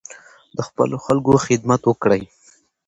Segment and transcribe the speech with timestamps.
[0.57, 2.23] د خپلو خلکو خدمت وکړئ.